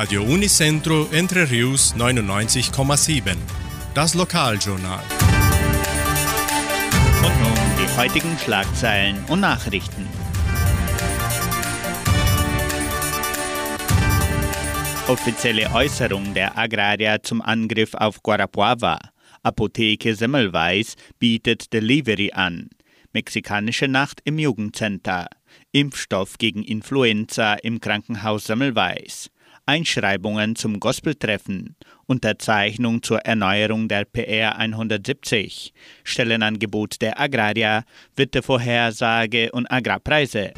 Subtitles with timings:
[0.00, 3.36] Radio Unicentro Entre Rius 99,7.
[3.94, 5.02] Das Lokaljournal.
[7.24, 10.06] Und nun die heutigen Schlagzeilen und Nachrichten.
[15.08, 19.00] Offizielle Äußerung der Agrarier zum Angriff auf Guarapuava.
[19.42, 22.68] Apotheke Semmelweis bietet Delivery an.
[23.12, 25.26] Mexikanische Nacht im Jugendcenter.
[25.72, 29.32] Impfstoff gegen Influenza im Krankenhaus Semmelweis.
[29.68, 37.84] Einschreibungen zum Gospeltreffen, Unterzeichnung zur Erneuerung der PR 170, Stellenangebot der Agraria,
[38.16, 40.54] Wettervorhersage und Agrarpreise.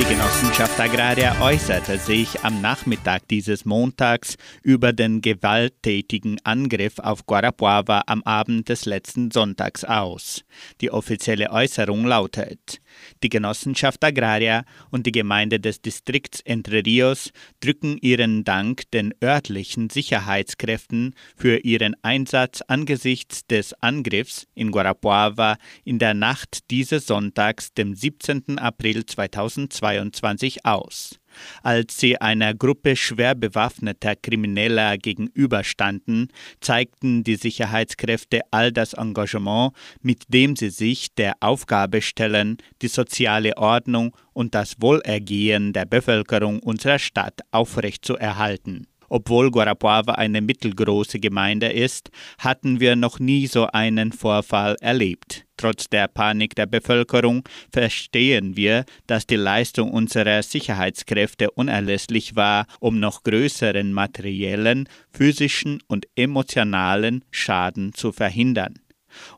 [0.00, 8.02] Die Genossenschaft Agraria äußerte sich am Nachmittag dieses Montags über den gewalttätigen Angriff auf Guarapuava
[8.06, 10.42] am Abend des letzten Sonntags aus.
[10.80, 12.80] Die offizielle Äußerung lautet,
[13.22, 19.90] die Genossenschaft Agraria und die Gemeinde des Distrikts Entre Rios drücken ihren Dank den örtlichen
[19.90, 27.94] Sicherheitskräften für ihren Einsatz angesichts des Angriffs in Guarapuava in der Nacht dieses Sonntags, dem
[27.94, 28.58] 17.
[28.58, 31.18] April 2022 aus
[31.62, 36.28] als sie einer Gruppe schwer bewaffneter Krimineller gegenüberstanden,
[36.60, 43.56] zeigten die Sicherheitskräfte all das Engagement, mit dem sie sich der Aufgabe stellen, die soziale
[43.56, 48.86] Ordnung und das Wohlergehen der Bevölkerung unserer Stadt aufrechtzuerhalten.
[49.08, 55.44] Obwohl Guarapuava eine mittelgroße Gemeinde ist, hatten wir noch nie so einen Vorfall erlebt.
[55.56, 62.98] Trotz der Panik der Bevölkerung verstehen wir, dass die Leistung unserer Sicherheitskräfte unerlässlich war, um
[62.98, 68.80] noch größeren materiellen, physischen und emotionalen Schaden zu verhindern.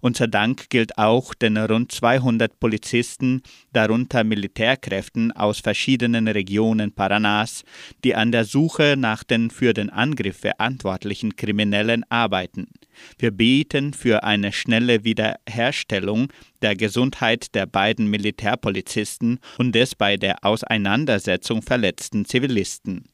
[0.01, 7.65] Unser Dank gilt auch den rund 200 Polizisten, darunter Militärkräften aus verschiedenen Regionen Paranas,
[8.05, 12.69] die an der Suche nach den für den Angriff verantwortlichen Kriminellen arbeiten.
[13.19, 16.33] Wir beten für eine schnelle Wiederherstellung
[16.63, 23.05] der Gesundheit der beiden Militärpolizisten und des bei der Auseinandersetzung verletzten Zivilisten.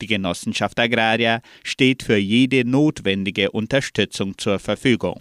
[0.00, 5.18] Die Genossenschaft Agraria steht für jede notwendige Unterstützung zur Verfügung.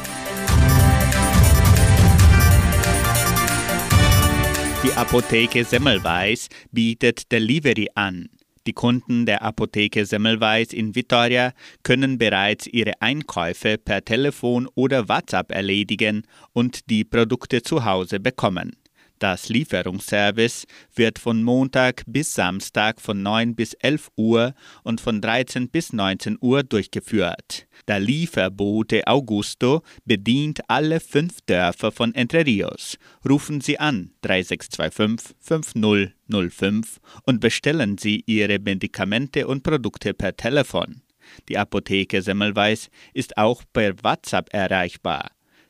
[4.84, 8.30] Die Apotheke Semmelweis bietet Delivery an.
[8.66, 11.54] Die Kunden der Apotheke Semmelweis in Vitoria
[11.84, 18.76] können bereits ihre Einkäufe per Telefon oder WhatsApp erledigen und die Produkte zu Hause bekommen.
[19.22, 20.66] Das Lieferungsservice
[20.96, 26.40] wird von Montag bis Samstag von 9 bis 11 Uhr und von 13 bis 19
[26.42, 27.68] Uhr durchgeführt.
[27.88, 32.98] Der Lieferbote Augusto bedient alle fünf Dörfer von Entre Rios.
[33.30, 41.04] Rufen Sie an 3625 5005 und bestellen Sie Ihre Medikamente und Produkte per Telefon.
[41.48, 45.30] Die Apotheke Semmelweis ist auch per WhatsApp erreichbar.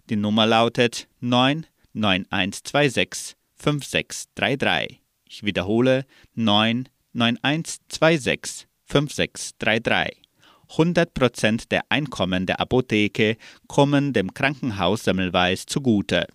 [0.09, 5.01] Die Nummer lautet 99126 5633.
[5.25, 6.05] Ich wiederhole
[6.35, 10.21] 99126 5633.
[10.69, 13.35] 100% der Einkommen der Apotheke
[13.67, 16.27] kommen dem Krankenhaus Semmelweis zugute.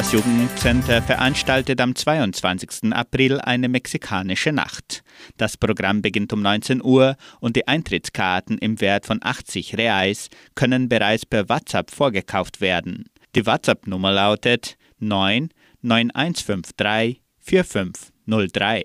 [0.00, 2.94] Das Jugendcenter veranstaltet am 22.
[2.94, 5.02] April eine mexikanische Nacht.
[5.36, 10.88] Das Programm beginnt um 19 Uhr und die Eintrittskarten im Wert von 80 Reais können
[10.88, 13.10] bereits per WhatsApp vorgekauft werden.
[13.34, 18.84] Die WhatsApp-Nummer lautet 99153 4503.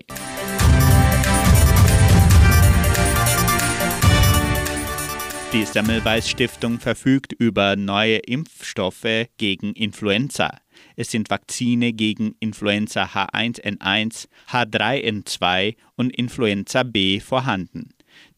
[5.54, 10.58] Die Semmelweis Stiftung verfügt über neue Impfstoffe gegen Influenza.
[10.96, 17.90] Es sind Vakzine gegen Influenza H1N1, H3N2 und Influenza B vorhanden.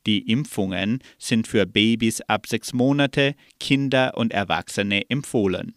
[0.07, 5.75] Die Impfungen sind für Babys ab sechs Monate, Kinder und Erwachsene empfohlen.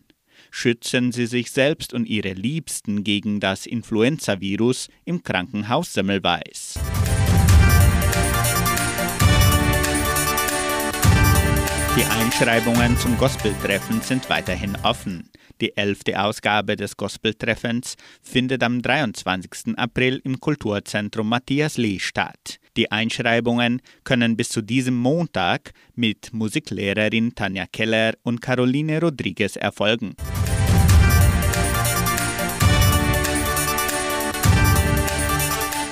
[0.49, 6.79] Schützen Sie sich selbst und Ihre Liebsten gegen das Influenzavirus im Krankenhaus Semmelweis.
[11.97, 15.29] Die Einschreibungen zum Gospeltreffen sind weiterhin offen.
[15.59, 19.77] Die elfte Ausgabe des Gospeltreffens findet am 23.
[19.77, 22.59] April im Kulturzentrum Matthias Lee statt.
[22.77, 30.15] Die Einschreibungen können bis zu diesem Montag mit Musiklehrerin Tanja Keller und Caroline Rodriguez erfolgen.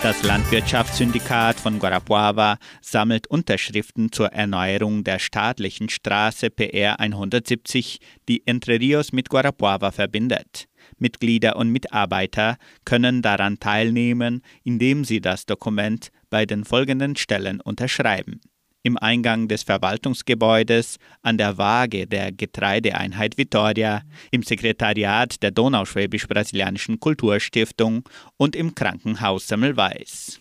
[0.10, 8.80] Das Landwirtschaftssyndikat von Guarapuava sammelt Unterschriften zur Erneuerung der staatlichen Straße PR 170, die Entre
[8.80, 10.66] Rios mit Guarapuava verbindet.
[10.98, 18.42] Mitglieder und Mitarbeiter können daran teilnehmen, indem sie das Dokument bei den folgenden Stellen unterschreiben
[18.84, 28.08] im Eingang des Verwaltungsgebäudes, an der Waage der Getreideeinheit Vitoria, im Sekretariat der Donauschwäbisch-Brasilianischen Kulturstiftung
[28.38, 30.40] und im Krankenhaus Semmelweis.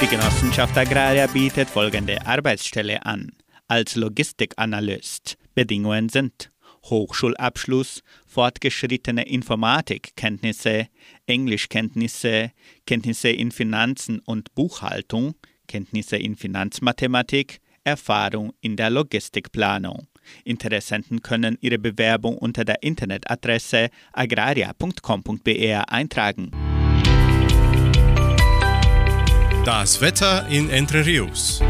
[0.00, 3.30] Die Genossenschaft Agraria bietet folgende Arbeitsstelle an.
[3.68, 5.36] Als Logistikanalyst.
[5.54, 6.50] Bedingungen sind
[6.86, 10.88] Hochschulabschluss, fortgeschrittene Informatikkenntnisse,
[11.26, 12.52] Englischkenntnisse,
[12.86, 15.34] Kenntnisse in Finanzen und Buchhaltung,
[15.68, 20.06] Kenntnisse in Finanzmathematik, Erfahrung in der Logistikplanung.
[20.44, 26.50] Interessenten können ihre Bewerbung unter der Internetadresse agraria.com.br eintragen.
[29.64, 31.62] Das Wetter in Entre Rios.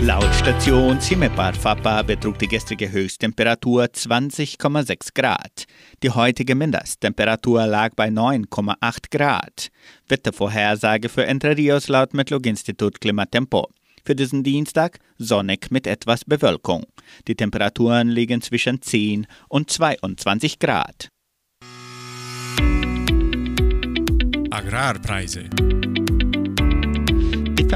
[0.00, 5.64] Laut Station Cimepar Fapa betrug die gestrige Höchsttemperatur 20,6 Grad.
[6.02, 9.68] Die heutige Mindesttemperatur lag bei 9,8 Grad.
[10.06, 13.70] Wettervorhersage für Entre Rios laut Metlog-Institut Klimatempo.
[14.04, 16.84] Für diesen Dienstag sonnig mit etwas Bewölkung.
[17.26, 21.08] Die Temperaturen liegen zwischen 10 und 22 Grad.
[24.50, 25.48] Agrarpreise.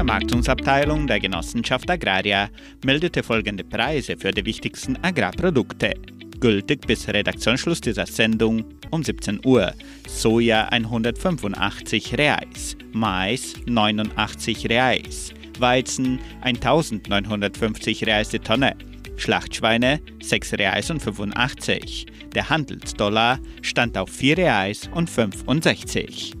[0.01, 2.49] Die Vermarktungsabteilung der Genossenschaft Agraria
[2.83, 5.93] meldete folgende Preise für die wichtigsten Agrarprodukte.
[6.39, 9.73] Gültig bis Redaktionsschluss dieser Sendung um 17 Uhr.
[10.07, 18.75] Soja 185 Reais, Mais 89 Reais, Weizen 1950 Reais die Tonne,
[19.17, 22.07] Schlachtschweine 6 Reais und 85.
[22.33, 26.40] Der Handelsdollar stand auf 4 Reais und 65.